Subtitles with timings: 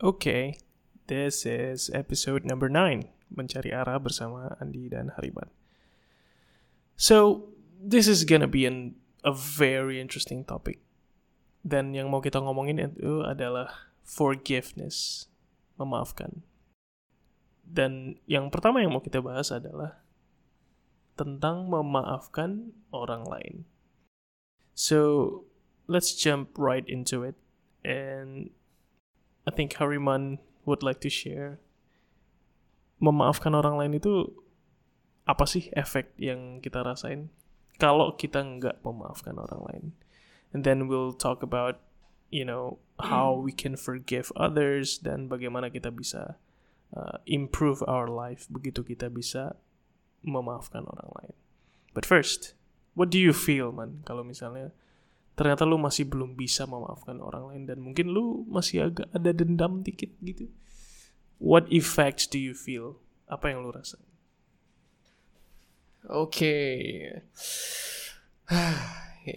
[0.00, 0.56] Okay,
[1.12, 3.04] this is episode number 9,
[3.36, 5.52] Mencari Arah bersama Andi dan Hariban.
[6.96, 8.96] So, this is gonna be an,
[9.28, 10.80] a very interesting topic.
[11.60, 15.28] Dan yang mau kita ngomongin itu adalah forgiveness,
[15.76, 16.48] memaafkan.
[17.60, 20.00] Dan yang pertama yang mau kita bahas adalah
[21.20, 23.68] tentang memaafkan orang lain.
[24.72, 25.44] So,
[25.84, 27.36] let's jump right into it.
[27.84, 28.48] And
[29.46, 31.58] I think Hariman would like to share.
[33.00, 34.28] Memaafkan orang lain itu
[35.24, 37.32] apa sih efek yang kita rasain?
[37.80, 39.84] Kalau kita nggak memaafkan orang lain.
[40.52, 41.80] And then we'll talk about
[42.28, 46.36] you know how we can forgive others dan bagaimana kita bisa
[46.92, 49.56] uh, improve our life begitu kita bisa
[50.20, 51.34] memaafkan orang lain.
[51.96, 52.52] But first
[52.92, 54.76] what do you feel man kalau misalnya
[55.40, 59.80] ternyata lu masih belum bisa memaafkan orang lain dan mungkin lu masih agak ada dendam
[59.80, 60.52] dikit gitu.
[61.40, 63.00] What effects do you feel?
[63.24, 63.96] Apa yang lu rasa?
[66.12, 66.52] Oke.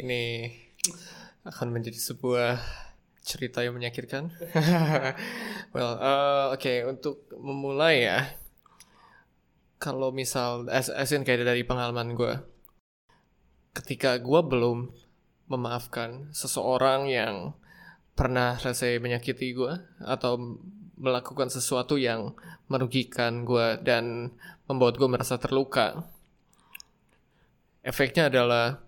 [0.04, 0.52] Ini
[1.48, 2.60] akan menjadi sebuah
[3.24, 4.28] cerita yang menyakitkan.
[5.76, 8.28] well, uh, oke okay, untuk memulai ya.
[9.80, 12.44] Kalau misal as, as in kayak dari pengalaman gue.
[13.72, 14.92] Ketika gue belum
[15.54, 17.54] memaafkan seseorang yang
[18.14, 20.60] pernah rasanya menyakiti gue atau
[20.98, 22.38] melakukan sesuatu yang
[22.70, 24.34] merugikan gue dan
[24.70, 26.06] membuat gue merasa terluka.
[27.84, 28.80] Efeknya adalah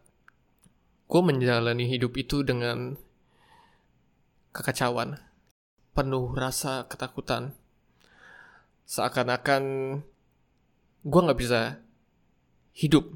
[1.06, 2.96] gue menjalani hidup itu dengan
[4.56, 5.20] kekacauan,
[5.92, 7.52] penuh rasa ketakutan.
[8.86, 9.64] Seakan-akan
[11.04, 11.62] gue gak bisa
[12.72, 13.10] hidup.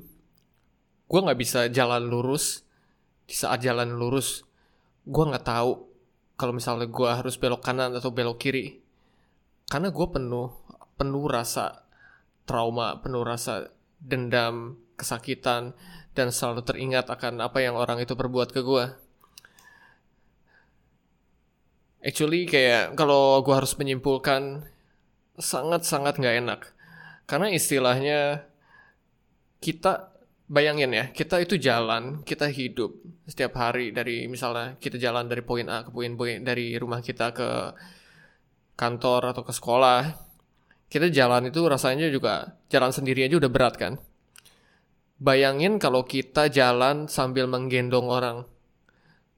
[1.08, 2.68] Gue gak bisa jalan lurus
[3.30, 4.42] di saat jalan lurus
[5.06, 5.86] gue nggak tahu
[6.34, 8.82] kalau misalnya gue harus belok kanan atau belok kiri.
[9.70, 10.50] Karena gue penuh
[10.98, 11.86] penuh rasa
[12.50, 13.70] trauma penuh rasa
[14.02, 15.78] dendam kesakitan
[16.18, 18.86] dan selalu teringat akan apa yang orang itu perbuat ke gue
[22.04, 24.66] actually kayak kalau gue harus menyimpulkan
[25.40, 26.62] sangat sangat nggak enak.
[27.30, 28.50] Karena istilahnya
[29.62, 30.12] kita
[30.50, 32.98] bayangin ya, kita itu jalan, kita hidup
[33.30, 37.32] setiap hari dari misalnya kita jalan dari poin A ke poin B dari rumah kita
[37.32, 37.50] ke
[38.74, 40.02] kantor atau ke sekolah.
[40.90, 44.02] Kita jalan itu rasanya juga jalan sendiri aja udah berat kan.
[45.22, 48.50] Bayangin kalau kita jalan sambil menggendong orang.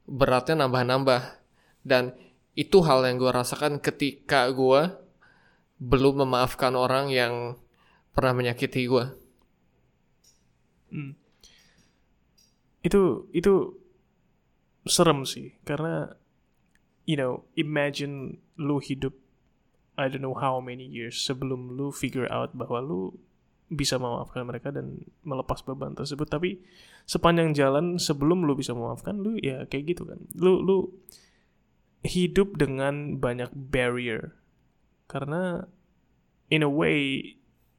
[0.07, 1.43] Beratnya nambah-nambah.
[1.83, 2.15] Dan
[2.55, 4.95] itu hal yang gue rasakan ketika gue
[5.81, 7.59] belum memaafkan orang yang
[8.13, 9.20] pernah menyakiti gue
[10.91, 11.17] Hmm.
[12.83, 13.79] Itu itu
[14.85, 16.17] serem sih karena
[17.05, 19.13] you know imagine lu hidup
[19.99, 23.13] I don't know how many years sebelum lu figure out bahwa lu
[23.71, 26.27] bisa memaafkan mereka dan melepas beban tersebut.
[26.27, 26.59] Tapi
[27.07, 30.19] sepanjang jalan sebelum lu bisa memaafkan lu ya kayak gitu kan.
[30.35, 30.91] Lu lu
[32.03, 34.35] hidup dengan banyak barrier.
[35.07, 35.63] Karena
[36.51, 37.35] in a way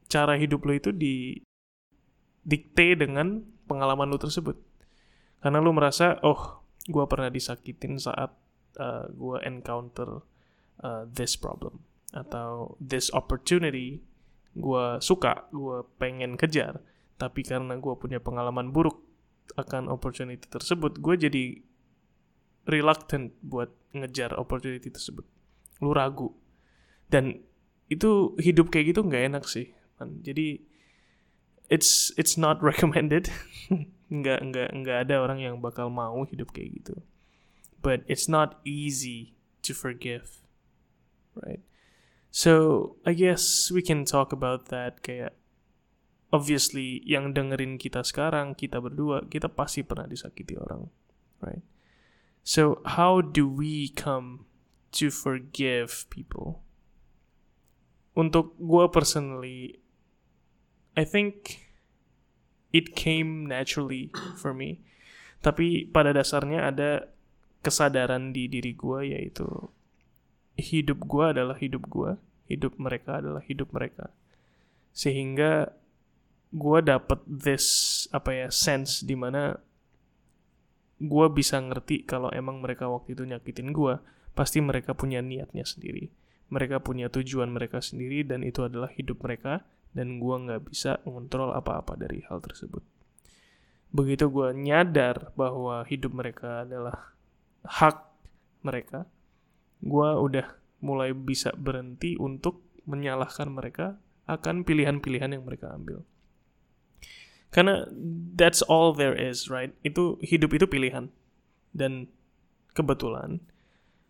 [0.09, 1.41] cara hidup lu itu di
[2.43, 4.59] dikte dengan pengalaman lu tersebut.
[5.43, 8.31] Karena lu merasa, oh, gue pernah disakitin saat
[8.79, 10.23] uh, gue encounter
[10.83, 11.83] uh, this problem
[12.13, 14.05] atau this opportunity
[14.53, 16.85] gue suka, gue pengen kejar,
[17.17, 19.01] tapi karena gue punya pengalaman buruk
[19.57, 21.45] akan opportunity tersebut, gue jadi
[22.69, 25.25] reluctant buat ngejar opportunity tersebut.
[25.81, 26.37] Lu ragu.
[27.09, 27.43] Dan
[27.89, 29.73] itu hidup kayak gitu nggak enak sih.
[30.01, 30.72] Jadi
[31.73, 33.33] it's it's not recommended.
[34.13, 37.01] Nggak nggak nggak ada orang yang bakal mau hidup kayak gitu.
[37.81, 39.33] But it's not easy
[39.65, 40.43] to forgive
[41.35, 41.61] right?
[42.31, 45.37] So I guess we can talk about that kayak
[46.33, 50.89] obviously yang dengerin kita sekarang kita berdua kita pasti pernah disakiti orang
[51.45, 51.65] right?
[52.43, 54.49] So how do we come
[54.99, 56.65] to forgive people?
[58.13, 59.81] Untuk gue personally
[60.93, 61.65] I think
[62.73, 64.11] it came naturally
[64.41, 64.81] for me.
[65.45, 67.13] Tapi pada dasarnya ada
[67.63, 69.47] kesadaran di diri gue yaitu
[70.59, 72.19] hidup gue adalah hidup gue,
[72.51, 74.11] hidup mereka adalah hidup mereka.
[74.93, 75.71] Sehingga
[76.53, 77.67] gue dapet this
[78.13, 79.57] apa ya sense di mana
[81.01, 83.99] gue bisa ngerti kalau emang mereka waktu itu nyakitin gue,
[84.37, 86.13] pasti mereka punya niatnya sendiri.
[86.53, 91.53] Mereka punya tujuan mereka sendiri dan itu adalah hidup mereka dan gue nggak bisa mengontrol
[91.53, 92.81] apa-apa dari hal tersebut.
[93.93, 97.13] Begitu gue nyadar bahwa hidup mereka adalah
[97.69, 98.01] hak
[98.65, 99.05] mereka,
[99.85, 100.47] gue udah
[100.83, 106.03] mulai bisa berhenti untuk menyalahkan mereka akan pilihan-pilihan yang mereka ambil.
[107.53, 107.85] Karena
[108.33, 109.77] that's all there is, right?
[109.85, 111.13] Itu hidup itu pilihan.
[111.77, 112.09] Dan
[112.73, 113.45] kebetulan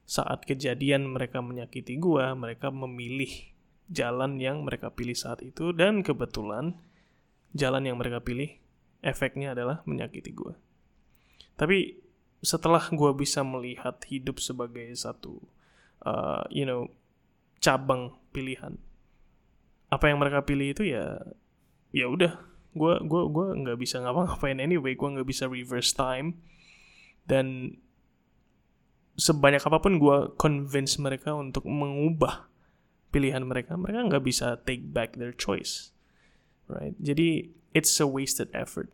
[0.06, 3.50] saat kejadian mereka menyakiti gua, mereka memilih
[3.90, 5.72] jalan yang mereka pilih saat itu.
[5.74, 6.76] Dan kebetulan
[7.56, 8.50] jalan yang mereka pilih
[9.02, 10.54] efeknya adalah menyakiti gua.
[11.58, 11.98] Tapi
[12.42, 15.38] setelah gua bisa melihat hidup sebagai satu
[16.02, 16.90] uh, you know
[17.62, 18.74] cabang pilihan
[19.92, 21.20] apa yang mereka pilih itu ya
[21.92, 22.32] ya udah.
[22.72, 24.96] Gue gue gue nggak bisa ngapa-ngapain anyway.
[24.96, 26.40] Gue nggak bisa reverse time.
[27.28, 27.76] Dan
[29.20, 32.48] sebanyak apa pun gue convince mereka untuk mengubah
[33.12, 35.92] pilihan mereka mereka nggak bisa take back their choice
[36.66, 36.96] right?
[36.96, 38.88] Jadi it's a wasted effort.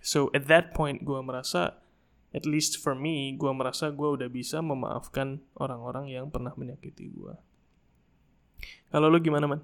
[0.00, 1.82] So at that point gue merasa
[2.30, 7.34] at least for me gue merasa gue udah bisa memaafkan orang-orang yang pernah menyakiti gue
[8.90, 9.60] kalau lu gimana man?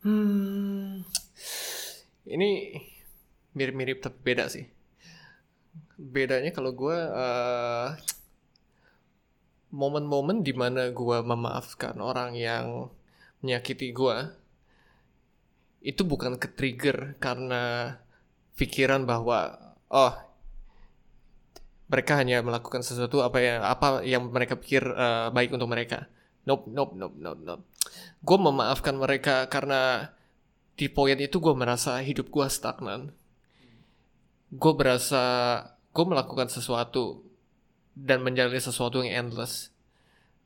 [0.00, 1.04] Hmm,
[2.24, 2.80] ini
[3.52, 4.64] mirip-mirip tapi beda sih.
[6.00, 7.92] Bedanya kalau gue uh,
[9.70, 12.90] momen-momen di mana gue memaafkan orang yang
[13.42, 14.16] menyakiti gue
[15.80, 17.96] itu bukan ke trigger karena
[18.58, 19.56] pikiran bahwa
[19.88, 20.14] oh
[21.88, 26.06] mereka hanya melakukan sesuatu apa yang apa yang mereka pikir uh, baik untuk mereka.
[26.46, 27.64] Nope, nope, nope, nope, nope
[28.20, 30.12] gue memaafkan mereka karena
[30.76, 33.12] di poin itu gue merasa hidup gue stagnan.
[34.52, 35.22] Gue berasa
[35.92, 37.24] gue melakukan sesuatu
[37.96, 39.72] dan menjalani sesuatu yang endless.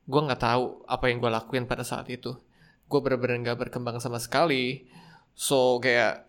[0.05, 2.37] Gue nggak tahu apa yang gue lakuin pada saat itu.
[2.88, 4.85] Gue benar-benar nggak berkembang sama sekali.
[5.35, 6.29] So kayak,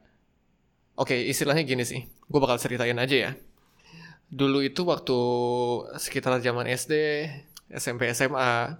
[0.95, 2.07] oke okay, istilahnya gini sih.
[2.25, 3.31] Gue bakal ceritain aja ya.
[4.31, 5.19] Dulu itu waktu
[6.01, 6.93] sekitar zaman SD,
[7.69, 8.79] SMP, SMA,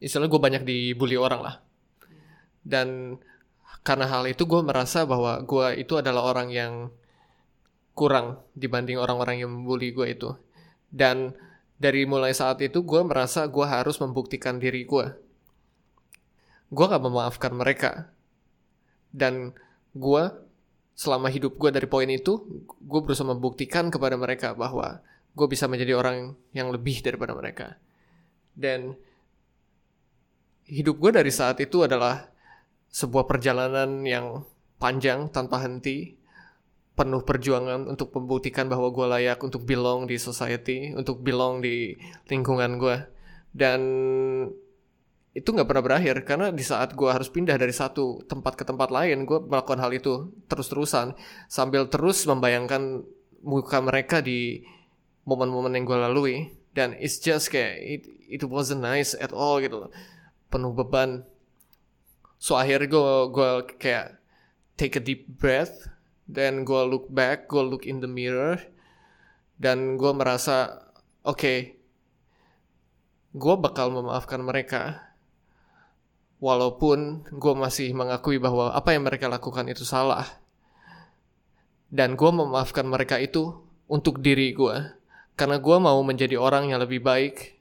[0.00, 1.56] istilahnya gue banyak dibully orang lah
[2.66, 3.18] dan
[3.86, 6.90] karena hal itu gue merasa bahwa gue itu adalah orang yang
[7.94, 10.30] kurang dibanding orang-orang yang membuli gue itu
[10.90, 11.36] dan
[11.76, 15.26] dari mulai saat itu gue merasa gue harus membuktikan diri gue
[16.70, 18.10] gue gak memaafkan mereka.
[19.14, 19.54] Dan
[19.96, 20.22] gue
[20.96, 22.42] selama hidup gue dari poin itu
[22.80, 25.04] gue berusaha membuktikan kepada mereka bahwa
[25.36, 27.78] gue bisa menjadi orang yang lebih daripada mereka.
[28.56, 28.96] Dan
[30.66, 32.26] hidup gue dari saat itu adalah
[32.90, 34.42] sebuah perjalanan yang
[34.80, 36.16] panjang tanpa henti,
[36.96, 41.92] penuh perjuangan untuk membuktikan bahwa gue layak untuk belong di society, untuk belong di
[42.32, 42.96] lingkungan gue.
[43.52, 43.80] Dan
[45.36, 48.88] itu nggak pernah berakhir karena di saat gue harus pindah dari satu tempat ke tempat
[48.88, 51.12] lain, gue melakukan hal itu terus-terusan
[51.46, 53.04] sambil terus membayangkan
[53.44, 54.64] muka mereka di
[55.28, 56.36] momen-momen yang gue lalui.
[56.72, 59.92] Dan it's just kayak it, it wasn't nice at all gitu loh
[60.50, 61.26] penuh beban
[62.38, 63.50] so akhirnya gue gue
[63.80, 64.20] kayak
[64.78, 65.88] take a deep breath
[66.26, 68.58] dan gue look back gue look in the mirror
[69.56, 70.90] dan gue merasa
[71.22, 71.58] oke okay,
[73.36, 75.06] gue bakal memaafkan mereka
[76.40, 80.24] walaupun gue masih mengakui bahwa apa yang mereka lakukan itu salah.
[81.86, 84.74] Dan gue memaafkan mereka itu untuk diri gue
[85.38, 87.60] karena gue mau menjadi orang yang lebih baik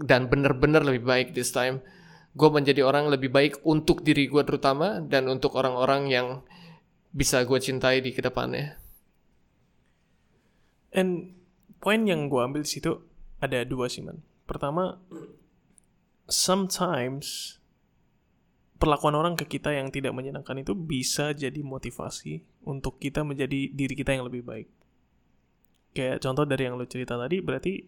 [0.00, 1.80] dan benar-benar lebih baik this time.
[2.32, 6.28] Gue menjadi orang lebih baik untuk diri gue terutama dan untuk orang-orang yang
[7.12, 8.80] bisa gue cintai di ke depannya.
[10.92, 11.36] And
[11.80, 13.04] poin yang gue ambil situ
[13.40, 14.24] ada dua sih man.
[14.48, 15.00] Pertama,
[16.28, 17.56] sometimes
[18.76, 23.94] perlakuan orang ke kita yang tidak menyenangkan itu bisa jadi motivasi untuk kita menjadi diri
[23.94, 24.68] kita yang lebih baik.
[25.92, 27.84] Kayak contoh dari yang lu cerita tadi, berarti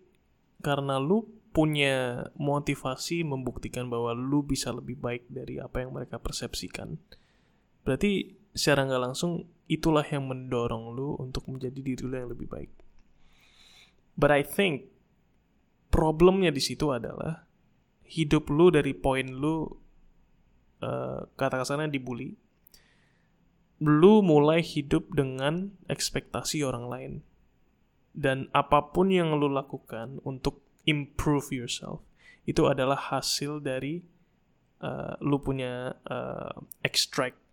[0.61, 6.99] karena lu punya motivasi membuktikan bahwa lu bisa lebih baik dari apa yang mereka persepsikan.
[7.87, 12.71] Berarti secara nggak langsung itulah yang mendorong lu untuk menjadi diri lu yang lebih baik.
[14.15, 14.95] But I think
[15.91, 17.51] problemnya di situ adalah
[18.07, 19.67] hidup lu dari poin lu
[20.81, 22.39] uh, kata kasarnya dibully.
[23.83, 27.13] Lu mulai hidup dengan ekspektasi orang lain.
[28.15, 32.07] Dan apa pun yang lu lakukan untuk improve yourself
[32.47, 34.07] itu adalah hasil dari
[34.79, 36.55] uh, lu punya uh,
[36.87, 37.44] extract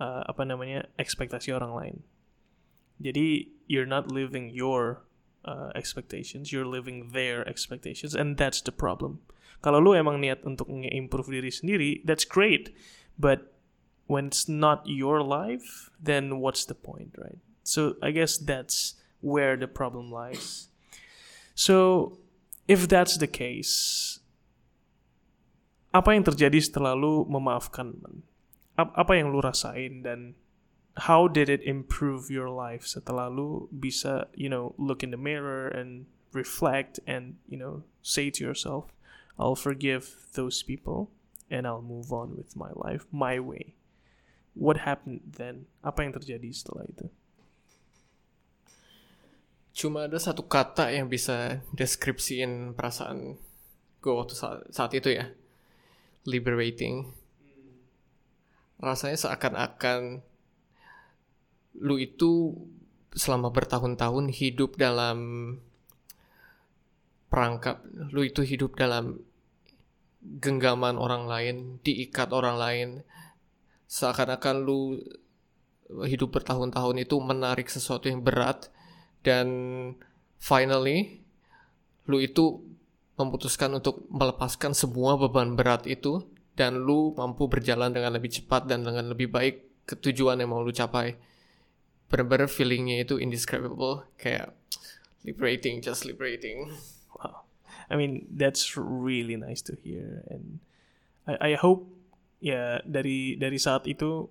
[0.00, 1.96] uh, apa namanya ekspektasi orang lain.
[3.02, 5.02] Jadi you're not living your
[5.44, 9.20] uh, expectations, you're living their expectations, and that's the problem.
[9.64, 12.76] Kalau lu emang niat untuk nge-improve diri sendiri, that's great.
[13.16, 13.56] But
[14.06, 17.40] when it's not your life, then what's the point, right?
[17.64, 20.68] So I guess that's where the problem lies.
[21.56, 22.18] So
[22.68, 24.20] if that's the case,
[25.96, 27.96] apa yang terjadi setelah lu memaafkan?
[28.04, 28.26] Man?
[28.74, 30.34] Ap- Apa yang lu rasain dan
[31.06, 35.66] how did it improve your life setelah lu bisa, you know, look in the mirror
[35.66, 38.90] and reflect and, you know, say to yourself,
[39.38, 41.10] I'll forgive those people
[41.50, 43.74] and I'll move on with my life my way.
[44.54, 45.66] What happened then?
[45.82, 47.10] Apa yang terjadi setelah itu?
[49.74, 53.34] Cuma ada satu kata yang bisa deskripsiin perasaan
[53.98, 55.34] gue waktu saat, saat itu ya.
[56.22, 57.10] Liberating.
[58.82, 60.22] Rasanya seakan-akan
[61.78, 62.54] lu itu
[63.14, 65.18] selama bertahun-tahun hidup dalam
[67.30, 67.82] perangkap.
[68.14, 69.18] Lu itu hidup dalam
[70.22, 72.88] genggaman orang lain, diikat orang lain.
[73.90, 74.98] Seakan-akan lu
[76.02, 78.72] hidup bertahun-tahun itu menarik sesuatu yang berat
[79.24, 79.46] dan
[80.40, 81.24] finally
[82.04, 82.60] lu itu
[83.16, 86.24] memutuskan untuk melepaskan semua beban berat itu
[86.54, 90.62] dan lu mampu berjalan dengan lebih cepat dan dengan lebih baik ke tujuan yang mau
[90.62, 91.18] lu capai.
[92.08, 94.54] Bener-bener feelingnya itu indescribable kayak
[95.26, 96.70] liberating just liberating.
[97.18, 97.44] Wow.
[97.90, 100.62] I mean, that's really nice to hear and
[101.26, 101.88] I, I hope
[102.44, 104.28] ya dari dari saat itu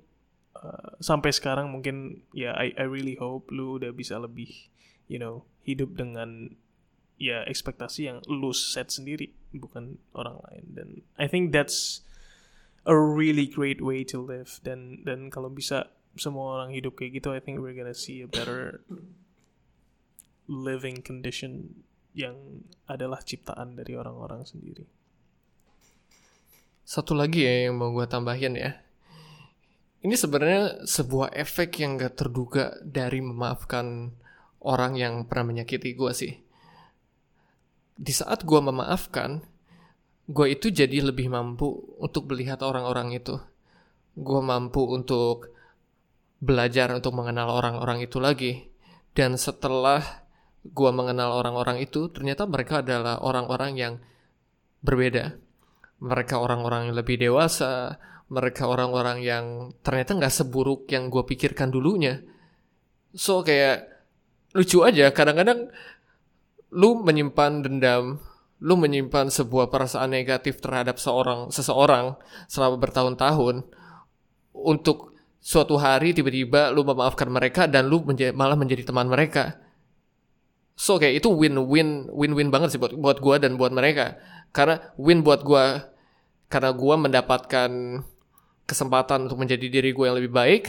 [0.54, 4.70] uh, sampai sekarang mungkin ya I I really hope lu udah bisa lebih
[5.10, 6.54] you know hidup dengan
[7.18, 10.64] ya ekspektasi yang lu set sendiri bukan orang lain.
[10.74, 10.88] Dan
[11.18, 12.06] I think that's
[12.84, 17.34] a really great way to live dan dan kalau bisa semua orang hidup kayak gitu
[17.34, 18.84] I think we're gonna see a better
[20.48, 24.86] living condition yang adalah ciptaan dari orang-orang sendiri.
[26.84, 28.78] Satu lagi ya yang mau gue tambahin ya.
[30.04, 34.12] Ini sebenarnya sebuah efek yang gak terduga dari memaafkan
[34.60, 36.34] orang yang pernah menyakiti gue sih.
[37.96, 39.48] Di saat gue memaafkan,
[40.30, 43.40] gue itu jadi lebih mampu untuk melihat orang-orang itu.
[44.16, 45.52] Gue mampu untuk
[46.44, 48.68] belajar untuk mengenal orang-orang itu lagi.
[49.14, 50.26] Dan setelah
[50.64, 53.94] gue mengenal orang-orang itu, ternyata mereka adalah orang-orang yang
[54.84, 55.44] berbeda
[56.04, 57.96] mereka orang-orang yang lebih dewasa,
[58.28, 59.46] mereka orang-orang yang
[59.80, 62.20] ternyata nggak seburuk yang gue pikirkan dulunya.
[63.16, 63.88] So kayak
[64.52, 65.72] lucu aja, kadang-kadang
[66.76, 68.20] lu menyimpan dendam,
[68.64, 72.16] lu menyimpan sebuah perasaan negatif terhadap seorang seseorang
[72.48, 73.68] selama bertahun-tahun
[74.56, 75.12] untuk
[75.44, 79.60] suatu hari tiba-tiba lu memaafkan mereka dan lu menja malah menjadi teman mereka.
[80.80, 84.16] So kayak itu win-win win-win banget sih buat buat gua dan buat mereka.
[84.56, 85.92] Karena win buat gua
[86.48, 88.00] karena gua mendapatkan
[88.64, 90.64] kesempatan untuk menjadi diri gue yang lebih baik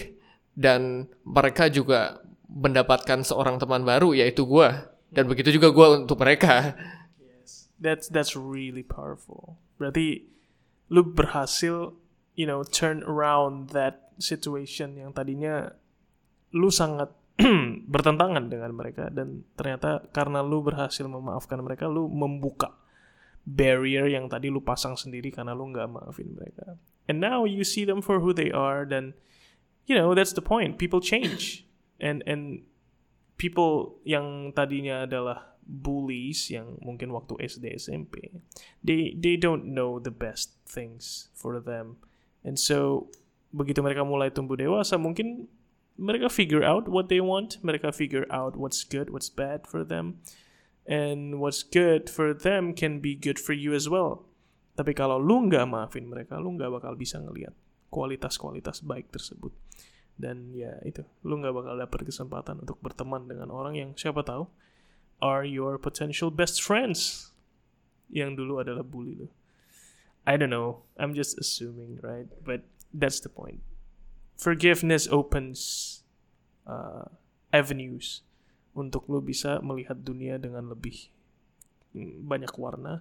[0.59, 2.19] dan mereka juga
[2.51, 6.75] mendapatkan seorang teman baru yaitu gua dan begitu juga gua untuk mereka.
[7.79, 9.59] That's that's really powerful.
[9.77, 10.31] Berarti
[10.89, 11.97] lu berhasil,
[12.39, 15.75] you know, turn around that situation yang tadinya
[16.55, 17.11] lu sangat
[17.93, 22.71] bertentangan dengan mereka dan ternyata karena lu berhasil memaafkan mereka, lu membuka
[23.45, 26.79] barrier yang tadi lu pasang sendiri karena lu nggak maafin mereka.
[27.05, 29.13] And now you see them for who they are dan
[29.85, 30.79] you know that's the point.
[30.79, 31.67] People change
[32.01, 32.65] and and
[33.37, 38.31] people yang tadinya adalah bullies yang mungkin waktu SD SMP
[38.85, 41.97] they they don't know the best things for them.
[42.45, 43.09] And so
[43.51, 45.49] begitu mereka mulai tumbuh dewasa mungkin
[45.95, 50.21] mereka figure out what they want mereka figure out what's good what's bad for them.
[50.85, 54.29] And what's good for them can be good for you as well.
[54.77, 57.57] Tapi kalau lu nggak maafin mereka lu nggak bakal bisa ngelihat
[57.89, 59.57] kualitas-kualitas baik tersebut.
[60.15, 64.45] Dan ya itu lu nggak bakal dapet kesempatan untuk berteman dengan orang yang siapa tahu
[65.25, 67.33] are your potential best friends.
[68.13, 69.33] Yang dulu adalah bully lu.
[70.29, 70.85] I don't know.
[71.01, 72.29] I'm just assuming right?
[72.45, 73.65] But that's the point.
[74.37, 76.01] Forgiveness opens
[76.69, 77.09] uh,
[77.49, 78.21] avenues
[78.77, 81.09] untuk lu bisa melihat dunia dengan lebih
[81.97, 83.01] mm, banyak warna.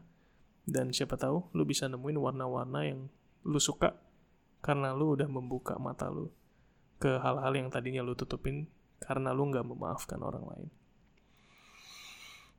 [0.64, 3.12] Dan siapa tahu lu bisa nemuin warna-warna yang
[3.44, 4.00] lu suka
[4.64, 6.32] karena lu udah membuka mata lu
[7.04, 8.64] ke hal-hal yang tadinya lu tutupin
[9.04, 10.70] karena lu nggak memaafkan orang lain.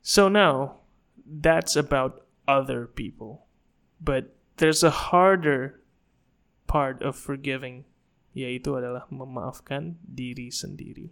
[0.05, 0.85] So now
[1.25, 3.49] that's about other people,
[3.97, 5.81] but there's a harder
[6.69, 7.89] part of forgiving,
[8.37, 11.09] yaitu adalah memaafkan diri sendiri.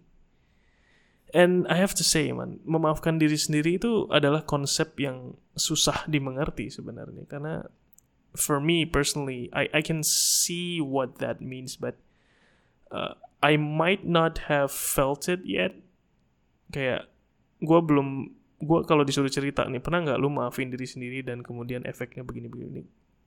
[1.33, 6.69] And I have to say, man, memaafkan diri sendiri itu adalah konsep yang susah dimengerti
[6.69, 7.65] sebenarnya karena
[8.37, 11.97] for me personally, I I can see what that means, but
[12.93, 15.73] uh, I might not have felt it yet.
[16.69, 17.09] Kayak
[17.65, 21.83] gue belum gue kalau disuruh cerita nih pernah nggak lu maafin diri sendiri dan kemudian
[21.83, 22.83] efeknya begini-begini?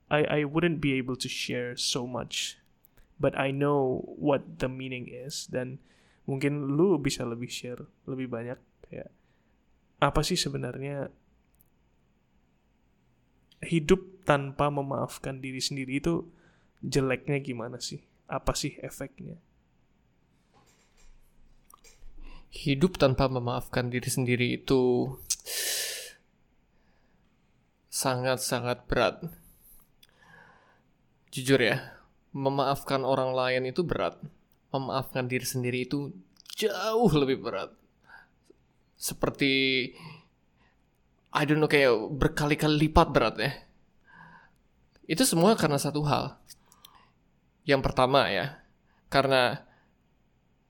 [0.09, 2.59] I I wouldn't be able to share so much
[3.21, 5.83] but I know what the meaning is dan
[6.27, 9.11] mungkin lu bisa lebih share lebih banyak kayak
[10.03, 11.09] apa sih sebenarnya
[13.65, 16.29] hidup tanpa memaafkan diri sendiri itu
[16.85, 18.05] jeleknya gimana sih?
[18.27, 19.39] Apa sih efeknya
[22.51, 25.13] hidup tanpa memaafkan diri sendiri itu
[27.91, 29.25] sangat-sangat berat.
[31.33, 31.97] Jujur ya,
[32.37, 34.21] memaafkan orang lain itu berat.
[34.73, 36.13] Memaafkan diri sendiri itu
[36.57, 37.73] jauh lebih berat.
[38.97, 39.53] Seperti
[41.37, 43.53] I don't know kayak berkali-kali lipat berat ya.
[45.05, 46.41] Itu semua karena satu hal.
[47.69, 48.63] Yang pertama ya,
[49.13, 49.66] karena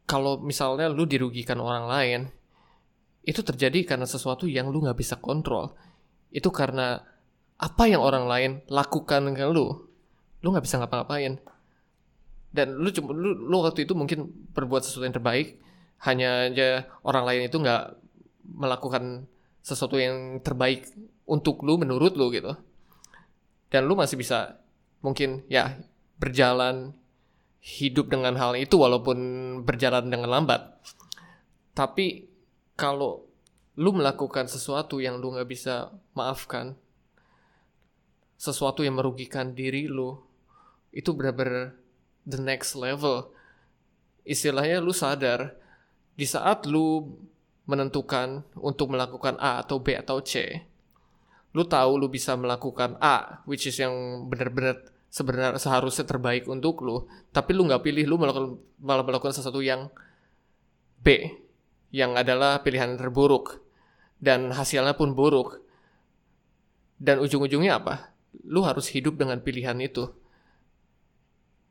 [0.07, 2.21] kalau misalnya lu dirugikan orang lain,
[3.27, 5.75] itu terjadi karena sesuatu yang lu nggak bisa kontrol.
[6.31, 7.03] Itu karena
[7.59, 9.91] apa yang orang lain lakukan ke lu,
[10.41, 11.43] lu nggak bisa ngapa-ngapain.
[12.55, 15.59] Dan lu cuma lu, lu waktu itu mungkin berbuat sesuatu yang terbaik,
[16.07, 17.99] hanya aja orang lain itu nggak
[18.47, 19.27] melakukan
[19.67, 20.87] sesuatu yang terbaik
[21.27, 22.55] untuk lu menurut lu gitu.
[23.67, 24.63] Dan lu masih bisa
[25.03, 25.83] mungkin ya
[26.23, 26.95] berjalan
[27.67, 29.19] hidup dengan hal itu walaupun
[29.67, 30.79] berjalan dengan lambat.
[31.75, 32.31] Tapi
[32.79, 33.27] kalau
[33.75, 36.79] lu melakukan sesuatu yang lu nggak bisa maafkan,
[38.39, 40.15] sesuatu yang merugikan diri lu,
[40.95, 41.75] itu benar-benar
[42.23, 43.35] the next level.
[44.23, 45.59] Istilahnya lu sadar
[46.15, 47.19] di saat lu
[47.67, 50.63] menentukan untuk melakukan A atau B atau C,
[51.51, 57.07] lu tahu lu bisa melakukan A, which is yang benar-benar sebenarnya seharusnya terbaik untuk lu
[57.31, 59.89] tapi lu nggak pilih lu melakukan malah melakukan sesuatu yang
[61.01, 61.31] B
[61.95, 63.67] yang adalah pilihan terburuk
[64.21, 65.61] dan hasilnya pun buruk.
[66.97, 68.17] Dan ujung-ujungnya apa?
[68.49, 70.09] Lu harus hidup dengan pilihan itu.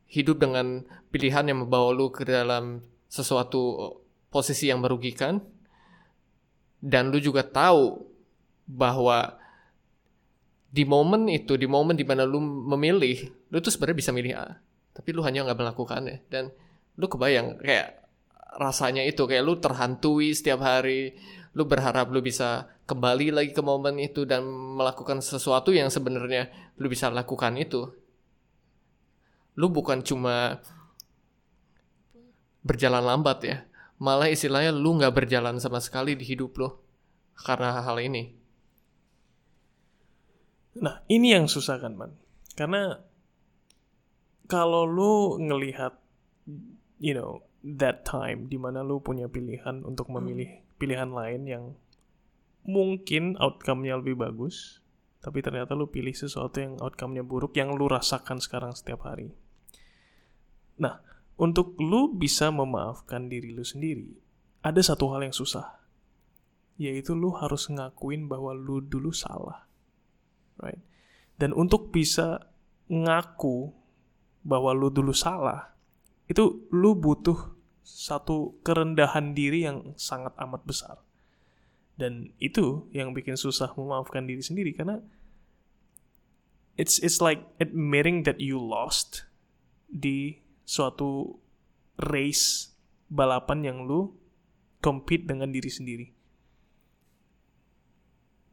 [0.06, 2.78] Hidup dengan pilihan yang membawa lu ke dalam
[3.10, 3.90] sesuatu
[4.30, 5.42] posisi yang merugikan.
[6.78, 8.06] Dan lu juga tahu
[8.70, 9.34] bahwa
[10.66, 14.58] di momen itu, di momen di mana lu memilih, lu tuh sebenarnya bisa milih A,
[14.92, 16.26] tapi lu hanya nggak melakukannya.
[16.28, 16.50] Dan
[16.98, 18.06] lu kebayang kayak
[18.56, 21.16] rasanya itu kayak lu terhantui setiap hari,
[21.56, 26.86] lu berharap lu bisa kembali lagi ke momen itu dan melakukan sesuatu yang sebenarnya lu
[26.92, 27.88] bisa lakukan itu.
[29.56, 30.60] Lu bukan cuma
[32.60, 33.56] berjalan lambat ya,
[33.96, 36.68] malah istilahnya lu nggak berjalan sama sekali di hidup lu
[37.40, 38.45] karena hal ini.
[40.76, 42.12] Nah, ini yang susah kan, Man.
[42.52, 43.00] Karena
[44.46, 45.96] kalau lu ngelihat
[46.98, 51.64] you know, that time di mana lu punya pilihan untuk memilih pilihan lain yang
[52.66, 54.82] mungkin outcome-nya lebih bagus,
[55.22, 59.32] tapi ternyata lu pilih sesuatu yang outcome-nya buruk yang lu rasakan sekarang setiap hari.
[60.76, 61.00] Nah,
[61.36, 64.18] untuk lu bisa memaafkan diri lu sendiri,
[64.64, 65.78] ada satu hal yang susah.
[66.76, 69.65] Yaitu lu harus ngakuin bahwa lu dulu salah
[70.60, 70.80] right?
[71.36, 72.48] Dan untuk bisa
[72.88, 73.74] ngaku
[74.46, 75.74] bahwa lu dulu salah,
[76.30, 77.54] itu lu butuh
[77.86, 80.96] satu kerendahan diri yang sangat amat besar.
[81.96, 85.00] Dan itu yang bikin susah memaafkan diri sendiri karena
[86.76, 89.24] it's it's like admitting that you lost
[89.88, 91.40] di suatu
[92.10, 92.76] race
[93.08, 94.12] balapan yang lu
[94.84, 96.06] compete dengan diri sendiri.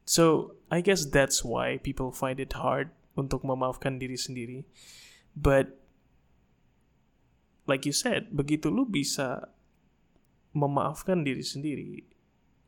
[0.03, 4.67] So I guess that's why people find it hard untuk memaafkan diri sendiri.
[5.33, 5.79] But
[7.65, 9.53] like you said, begitu lu bisa
[10.53, 12.03] memaafkan diri sendiri,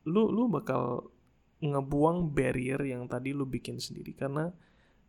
[0.07, 1.11] lu lu bakal
[1.61, 4.51] ngebuang barrier yang tadi lu bikin sendiri karena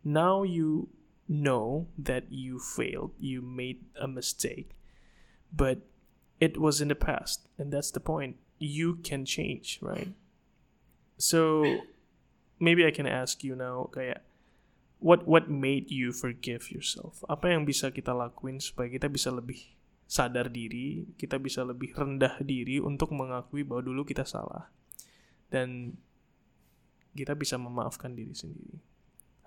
[0.01, 0.89] now you
[1.27, 4.75] know that you failed, you made a mistake.
[5.51, 5.87] But
[6.39, 8.37] it was in the past and that's the point.
[8.57, 10.11] You can change, right?
[11.17, 11.63] So
[12.57, 14.25] maybe I can ask you now kayak
[14.97, 17.21] what what made you forgive yourself?
[17.29, 22.39] Apa yang bisa kita lakuin supaya kita bisa lebih sadar diri, kita bisa lebih rendah
[22.41, 24.71] diri untuk mengakui bahwa dulu kita salah
[25.51, 25.99] dan
[27.13, 28.79] kita bisa memaafkan diri sendiri.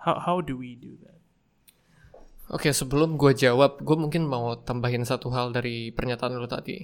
[0.01, 1.21] How how do we do that?
[2.51, 6.83] Oke, okay, sebelum gue jawab, gue mungkin mau tambahin satu hal dari pernyataan lo tadi.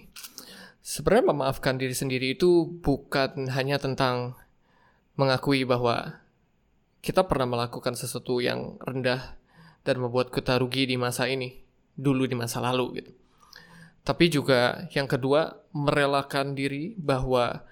[0.78, 4.38] Sebenarnya memaafkan diri sendiri itu bukan hanya tentang
[5.16, 6.20] mengakui bahwa
[7.00, 9.36] kita pernah melakukan sesuatu yang rendah
[9.82, 11.62] dan membuat kita rugi di masa ini,
[11.96, 13.12] dulu di masa lalu gitu.
[14.06, 17.66] Tapi juga yang kedua, merelakan diri bahwa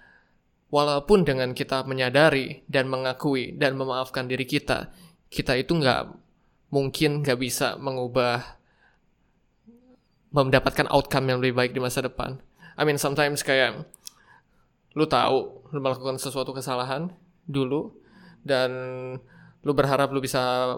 [0.72, 4.90] walaupun dengan kita menyadari dan mengakui dan memaafkan diri kita,
[5.30, 6.10] kita itu nggak
[6.74, 8.58] mungkin nggak bisa mengubah
[10.34, 12.42] mendapatkan outcome yang lebih baik di masa depan.
[12.74, 13.86] I mean sometimes kayak
[14.98, 17.92] lu tahu lu melakukan sesuatu kesalahan dulu
[18.44, 18.70] dan
[19.64, 20.74] lu berharap lu bisa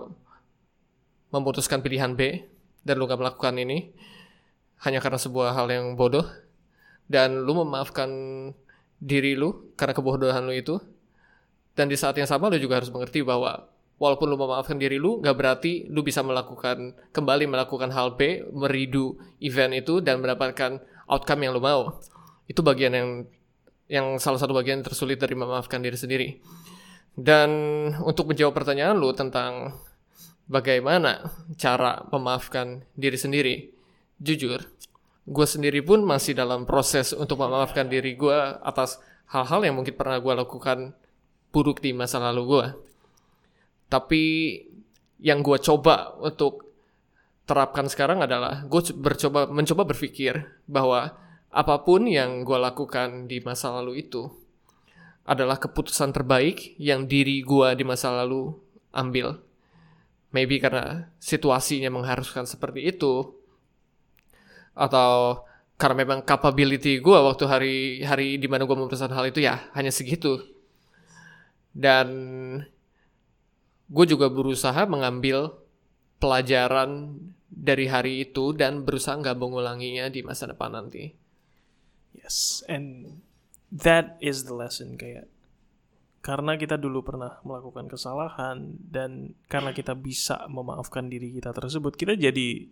[1.35, 2.47] memutuskan pilihan B
[2.87, 3.91] dan lu gak melakukan ini
[4.87, 6.27] hanya karena sebuah hal yang bodoh
[7.11, 8.11] dan lu memaafkan
[9.03, 10.79] diri lu karena kebodohan lu itu
[11.77, 15.19] dan di saat yang sama lu juga harus mengerti bahwa walaupun lu memaafkan diri lu
[15.21, 21.47] gak berarti lu bisa melakukan kembali melakukan hal B meridu event itu dan mendapatkan outcome
[21.47, 21.99] yang lu mau.
[22.47, 23.09] Itu bagian yang
[23.87, 26.29] yang salah satu bagian tersulit dari memaafkan diri sendiri.
[27.17, 27.51] Dan
[28.05, 29.73] untuk menjawab pertanyaan lu tentang
[30.47, 31.27] bagaimana
[31.59, 33.55] cara memaafkan diri sendiri
[34.23, 34.63] jujur
[35.27, 40.23] gue sendiri pun masih dalam proses untuk memaafkan diri gue atas hal-hal yang mungkin pernah
[40.23, 40.95] gue lakukan
[41.51, 42.67] buruk di masa lalu gue
[43.91, 44.23] tapi
[45.19, 46.63] yang gue coba untuk
[47.43, 51.11] terapkan sekarang adalah gue bercoba mencoba berpikir bahwa
[51.51, 54.29] apa pun yang gue lakukan di masa lalu itu
[55.27, 58.55] adalah keputusan terbaik yang diri gue di masa lalu
[58.95, 59.43] ambil.
[60.31, 63.35] Maybe karena situasinya mengharuskan seperti itu,
[64.77, 65.43] atau
[65.77, 69.91] karena memang capability gue waktu hari hari di mana gue memutuskan hal itu ya hanya
[69.91, 70.41] segitu.
[71.77, 72.09] Dan
[73.89, 75.53] gue juga berusaha mengambil
[76.17, 81.26] pelajaran dari hari itu dan berusaha nggak mengulanginya di masa depan nanti.
[82.17, 83.21] Yes, and
[83.69, 85.29] that is the lesson kayak
[86.25, 92.19] karena kita dulu pernah melakukan kesalahan dan karena kita bisa memaafkan diri kita tersebut, kita
[92.19, 92.67] jadi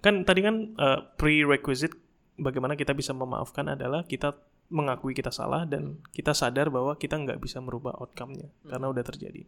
[0.00, 1.92] kan tadi kan uh, prerequisite
[2.38, 4.38] bagaimana kita bisa memaafkan adalah kita
[4.72, 8.68] mengakui kita salah dan kita sadar bahwa kita nggak bisa merubah outcome-nya hmm.
[8.70, 9.42] karena udah terjadi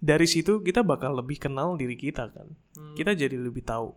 [0.00, 2.48] dari situ kita bakal lebih kenal diri kita kan.
[2.74, 2.96] Hmm.
[2.96, 3.92] Kita jadi lebih tahu.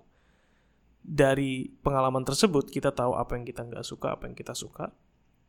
[1.04, 4.96] Dari pengalaman tersebut kita tahu apa yang kita nggak suka, apa yang kita suka.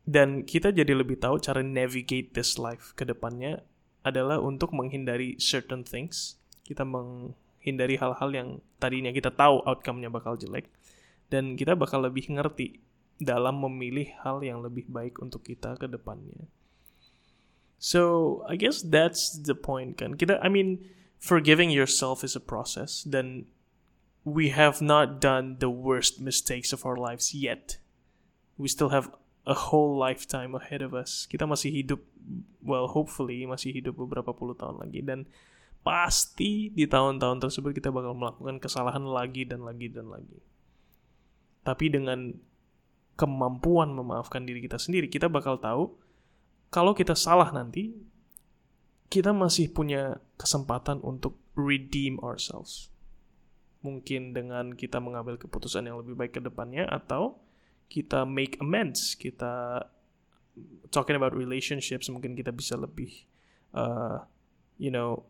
[0.05, 3.65] Dan kita jadi lebih tahu cara navigate this life ke depannya
[4.05, 6.37] adalah untuk menghindari certain things.
[6.61, 10.69] Kita menghindari hal-hal yang tadinya kita tahu outcome-nya bakal jelek.
[11.31, 12.85] Dan kita bakal lebih ngerti
[13.17, 16.51] dalam memilih hal yang lebih baik untuk kita ke depannya.
[17.79, 20.19] So I guess that's the point kan.
[20.19, 20.83] Kita I mean
[21.17, 23.47] forgiving yourself is a process dan
[24.25, 27.77] we have not done the worst mistakes of our lives yet.
[28.57, 29.13] We still have
[29.45, 31.29] a whole lifetime ahead of us.
[31.29, 32.01] Kita masih hidup
[32.65, 35.29] well hopefully masih hidup beberapa puluh tahun lagi dan
[35.85, 40.41] pasti di tahun-tahun tersebut kita bakal melakukan kesalahan lagi dan lagi dan lagi.
[41.61, 42.33] Tapi dengan
[43.13, 45.93] kemampuan memaafkan diri kita sendiri, kita bakal tahu
[46.73, 47.93] kalau kita salah nanti,
[49.13, 52.89] kita masih punya kesempatan untuk redeem ourselves.
[53.85, 57.37] Mungkin dengan kita mengambil keputusan yang lebih baik ke depannya atau
[57.85, 59.85] kita make amends, kita
[60.89, 63.29] talking about relationships mungkin kita bisa lebih
[63.77, 64.25] uh,
[64.81, 65.21] you know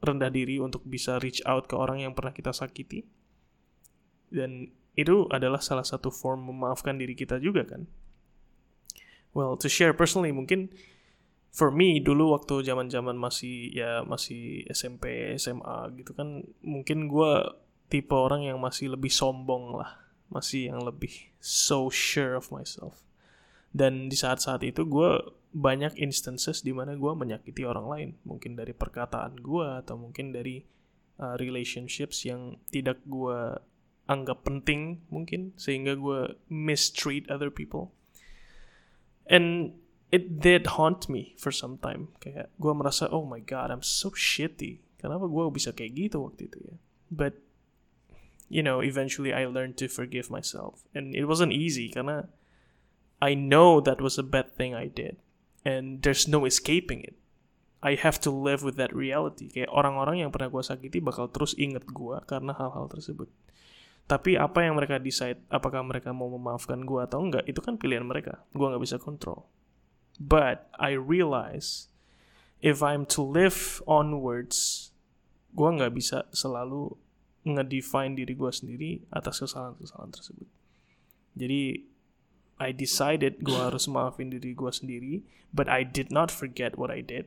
[0.00, 3.04] rendah diri untuk bisa reach out ke orang yang pernah kita sakiti.
[4.32, 7.88] Dan itu adalah salah satu form memaafkan diri kita juga kan
[9.32, 10.68] well to share personally mungkin
[11.52, 17.32] for me dulu waktu zaman zaman masih ya masih SMP SMA gitu kan mungkin gue
[17.92, 20.00] tipe orang yang masih lebih sombong lah.
[20.32, 23.04] Masih yang lebih so sure of myself.
[23.68, 25.20] Dan di saat-saat itu gue
[25.52, 28.10] banyak instances di mana gue menyakiti orang lain.
[28.24, 30.64] Mungkin dari perkataan gue atau mungkin dari
[31.20, 33.60] uh, relationships yang tidak gue
[34.08, 37.92] anggap penting mungkin sehingga gue mistreat other people.
[39.28, 39.76] And
[40.12, 42.12] it did haunt me for some time.
[42.20, 44.84] Kayak gue merasa oh my god I'm so shitty.
[45.00, 46.76] Kenapa gue bisa kayak gitu waktu itu ya?
[47.08, 47.40] But
[48.52, 50.84] you know eventually I learned to forgive myself.
[50.92, 52.28] And it wasn't easy karena
[53.24, 55.16] I know that was a bad thing I did.
[55.64, 57.16] And there's no escaping it.
[57.82, 59.50] I have to live with that reality.
[59.50, 63.26] Kayak orang-orang yang pernah gue sakiti bakal terus inget gue karena hal-hal tersebut.
[64.06, 68.06] Tapi apa yang mereka decide, apakah mereka mau memaafkan gue atau enggak, itu kan pilihan
[68.06, 68.42] mereka.
[68.54, 69.46] Gue nggak bisa kontrol.
[70.20, 71.92] But I realize
[72.62, 74.90] if I'm to live onwards,
[75.52, 76.96] gue nggak bisa selalu
[77.42, 80.48] ngedefine diri gue sendiri atas kesalahan-kesalahan tersebut.
[81.34, 81.82] Jadi
[82.62, 87.02] I decided gue harus maafin diri gue sendiri, but I did not forget what I
[87.02, 87.26] did.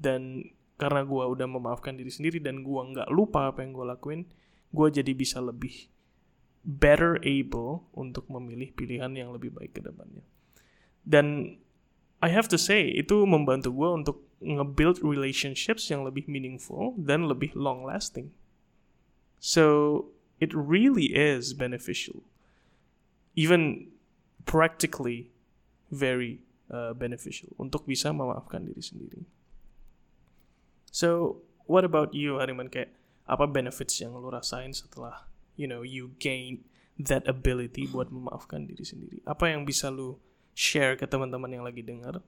[0.00, 4.20] Dan karena gue udah memaafkan diri sendiri dan gue nggak lupa apa yang gue lakuin,
[4.72, 5.92] gue jadi bisa lebih
[6.64, 10.24] better able untuk memilih pilihan yang lebih baik ke depannya.
[11.02, 11.58] Dan
[12.22, 17.50] I have to say itu membantu gue untuk nge-build relationships yang lebih meaningful dan lebih
[17.58, 18.30] long lasting.
[19.42, 20.06] So
[20.38, 22.22] it really is beneficial,
[23.34, 23.90] even
[24.46, 25.34] practically
[25.90, 29.26] very uh, beneficial untuk bisa memaafkan diri sendiri.
[30.94, 32.70] So what about you, Hariman?
[32.70, 32.94] Kayak
[33.26, 35.26] apa benefits yang lo rasain setelah
[35.58, 36.62] you know you gain
[37.02, 39.18] that ability buat memaafkan diri sendiri?
[39.26, 42.20] Apa yang bisa lo share ke teman-teman yang lagi dengar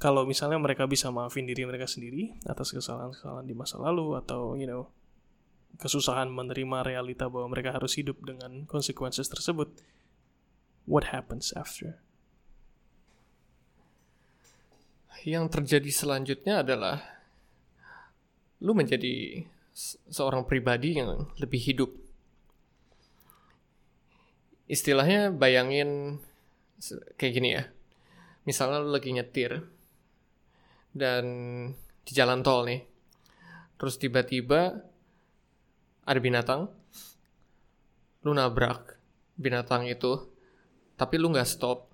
[0.00, 4.68] kalau misalnya mereka bisa maafin diri mereka sendiri atas kesalahan-kesalahan di masa lalu atau you
[4.68, 4.90] know
[5.78, 9.74] kesusahan menerima realita bahwa mereka harus hidup dengan konsekuensi tersebut
[10.88, 11.98] what happens after?
[15.24, 17.00] Yang terjadi selanjutnya adalah
[18.60, 19.44] lu menjadi
[20.12, 21.90] seorang pribadi yang lebih hidup.
[24.68, 26.20] Istilahnya bayangin
[27.16, 27.64] kayak gini ya.
[28.44, 29.64] Misalnya lu lagi nyetir
[30.92, 31.24] dan
[32.04, 32.84] di jalan tol nih.
[33.80, 34.84] Terus tiba-tiba
[36.04, 36.68] ada binatang.
[38.24, 39.00] Lu nabrak
[39.40, 40.28] binatang itu.
[40.94, 41.88] Tapi lu nggak stop.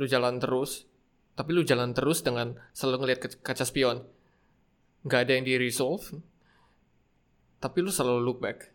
[0.00, 0.88] Lu jalan terus.
[1.36, 4.00] Tapi lu jalan terus dengan selalu ngeliat kaca spion.
[5.04, 6.16] Nggak ada yang di-resolve.
[7.60, 8.72] Tapi lu selalu look back.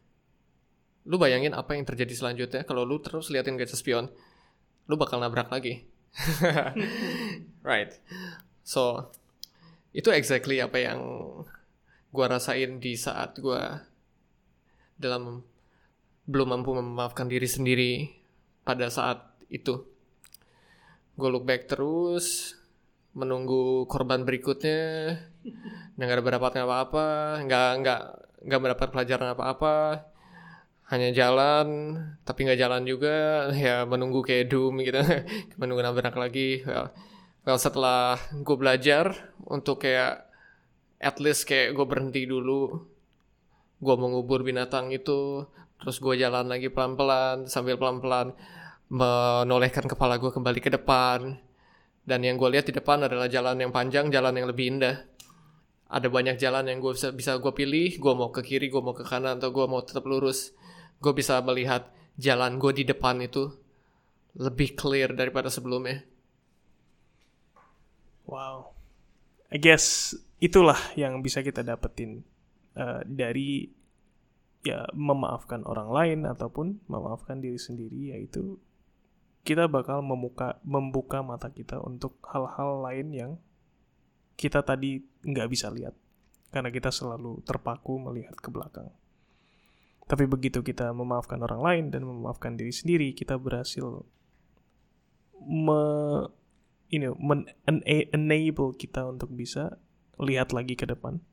[1.10, 4.14] Lu bayangin apa yang terjadi selanjutnya kalau lu terus liatin kaca spion
[4.88, 5.86] lu bakal nabrak lagi.
[7.68, 7.96] right.
[8.66, 9.12] So,
[9.92, 11.00] itu exactly apa yang
[12.12, 13.62] gue rasain di saat gue
[15.00, 15.44] dalam
[16.28, 17.92] belum mampu memaafkan diri sendiri
[18.62, 19.84] pada saat itu.
[21.18, 22.56] Gue look back terus,
[23.12, 25.18] menunggu korban berikutnya,
[26.00, 27.08] nggak ada apa-apa,
[27.44, 28.02] nggak nggak
[28.48, 29.76] nggak mendapat pelajaran apa-apa,
[30.92, 31.96] hanya jalan
[32.28, 35.00] tapi nggak jalan juga ya menunggu kayak doom gitu.
[35.60, 36.92] Menunggu nabrak lagi well,
[37.48, 40.28] well setelah gue belajar untuk kayak
[41.00, 42.92] at least kayak gue berhenti dulu.
[43.82, 45.48] Gue mengubur binatang itu
[45.80, 48.38] terus gue jalan lagi pelan-pelan sambil pelan-pelan
[48.92, 51.40] menolehkan kepala gue kembali ke depan.
[52.04, 55.08] Dan yang gue lihat di depan adalah jalan yang panjang jalan yang lebih indah.
[55.88, 58.92] Ada banyak jalan yang gue bisa bisa gue pilih gue mau ke kiri gue mau
[58.92, 60.52] ke kanan atau gue mau tetap lurus
[61.02, 63.50] gue bisa melihat jalan gue di depan itu
[64.38, 66.06] lebih clear daripada sebelumnya.
[68.30, 68.72] Wow,
[69.52, 72.24] I guess itulah yang bisa kita dapetin
[72.80, 73.68] uh, dari
[74.62, 78.62] ya memaafkan orang lain ataupun memaafkan diri sendiri yaitu
[79.42, 83.32] kita bakal membuka membuka mata kita untuk hal-hal lain yang
[84.38, 85.98] kita tadi nggak bisa lihat
[86.54, 88.94] karena kita selalu terpaku melihat ke belakang.
[90.12, 94.04] Tapi begitu kita memaafkan orang lain dan memaafkan diri sendiri, kita berhasil
[95.40, 95.82] me,
[96.92, 97.48] you know, men,
[98.12, 99.80] enable kita untuk bisa
[100.20, 101.24] lihat lagi ke depan.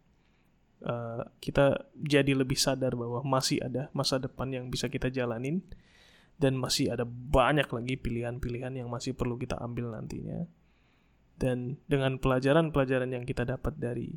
[0.78, 5.58] Uh, kita jadi lebih sadar bahwa masih ada masa depan yang bisa kita jalanin
[6.38, 10.46] dan masih ada banyak lagi pilihan-pilihan yang masih perlu kita ambil nantinya.
[11.34, 14.14] Dan dengan pelajaran-pelajaran yang kita dapat dari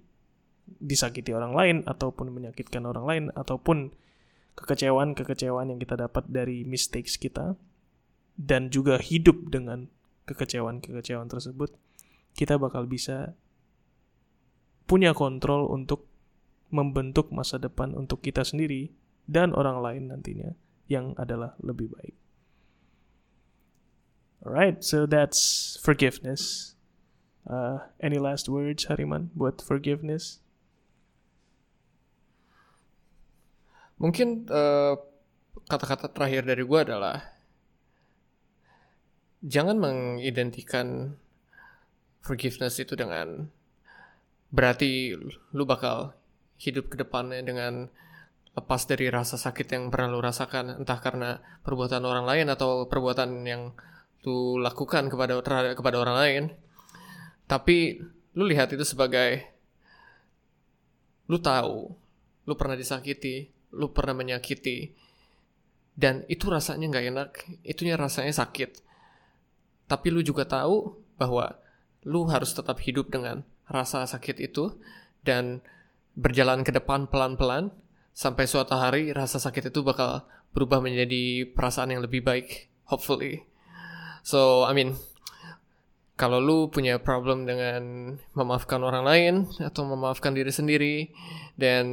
[0.69, 3.89] disakiti orang lain ataupun menyakitkan orang lain ataupun
[4.55, 7.55] kekecewaan-kekecewaan yang kita dapat dari mistakes kita
[8.35, 9.87] dan juga hidup dengan
[10.27, 11.73] kekecewaan-kekecewaan tersebut,
[12.35, 13.35] kita bakal bisa
[14.87, 16.07] punya kontrol untuk
[16.71, 18.91] membentuk masa depan untuk kita sendiri
[19.27, 20.51] dan orang lain nantinya
[20.87, 22.15] yang adalah lebih baik.
[24.41, 26.73] Alright, so that's forgiveness.
[27.45, 30.41] Uh, any last words, Hariman, buat forgiveness?
[34.01, 34.93] Mungkin eh,
[35.69, 37.21] kata-kata terakhir dari gue adalah
[39.45, 41.17] jangan mengidentikan
[42.25, 43.45] forgiveness itu dengan
[44.49, 45.13] berarti
[45.53, 46.17] lu bakal
[46.57, 47.89] hidup ke depannya dengan
[48.51, 53.47] lepas dari rasa sakit yang pernah lu rasakan entah karena perbuatan orang lain atau perbuatan
[53.47, 53.71] yang
[54.25, 55.41] lu lakukan kepada
[55.73, 56.43] kepada orang lain.
[57.49, 58.01] Tapi
[58.37, 59.45] lu lihat itu sebagai
[61.31, 61.89] lu tahu
[62.45, 64.91] lu pernah disakiti lu pernah menyakiti
[65.95, 67.29] dan itu rasanya nggak enak,
[67.67, 68.79] itunya rasanya sakit.
[69.91, 71.59] Tapi lu juga tahu bahwa
[72.07, 74.73] lu harus tetap hidup dengan rasa sakit itu
[75.21, 75.61] dan
[76.17, 77.71] berjalan ke depan pelan-pelan
[78.11, 83.47] sampai suatu hari rasa sakit itu bakal berubah menjadi perasaan yang lebih baik, hopefully.
[84.23, 84.99] So, I mean,
[86.19, 90.95] kalau lu punya problem dengan memaafkan orang lain atau memaafkan diri sendiri,
[91.55, 91.85] dan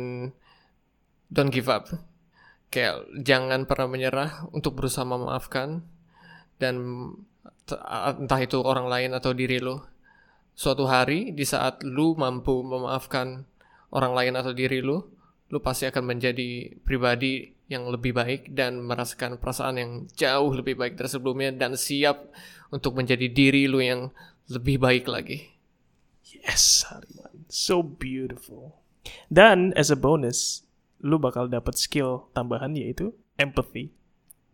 [1.33, 1.89] don't give up.
[2.69, 5.81] Kayak jangan pernah menyerah untuk berusaha memaafkan
[6.61, 6.75] dan
[8.19, 9.81] entah itu orang lain atau diri lu.
[10.59, 13.47] Suatu hari di saat lu mampu memaafkan
[13.95, 15.01] orang lain atau diri lu,
[15.49, 20.97] lu pasti akan menjadi pribadi yang lebih baik dan merasakan perasaan yang jauh lebih baik
[20.97, 22.33] dari sebelumnya dan siap
[22.73, 24.13] untuk menjadi diri lu yang
[24.49, 25.53] lebih baik lagi.
[26.25, 27.49] Yes, Hariman.
[27.49, 28.81] So beautiful.
[29.33, 30.68] Dan as a bonus,
[30.99, 33.95] lu bakal dapat skill tambahan yaitu empathy.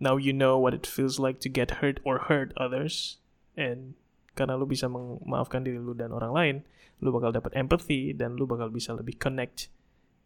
[0.00, 3.16] Now you know what it feels like to get hurt or hurt others.
[3.56, 3.96] And
[4.34, 6.56] karena lu bisa memaafkan diri lu dan orang lain,
[7.00, 9.70] lu bakal dapat empathy dan lu bakal bisa lebih connect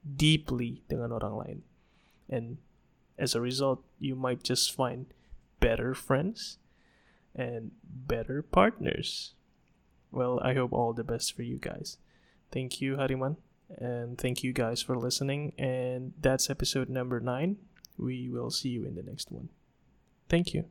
[0.03, 1.59] deeply dengan orang lain.
[2.29, 2.59] And
[3.21, 5.11] as a result, you might just find
[5.61, 6.59] better friends
[7.37, 9.37] and better partners.
[10.11, 12.01] Well, I hope all the best for you guys.
[12.49, 13.37] Thank you, Hariman.
[13.77, 15.53] And thank you guys for listening.
[15.59, 17.57] And that's episode number nine.
[17.97, 19.51] We will see you in the next one.
[20.29, 20.65] Thank you.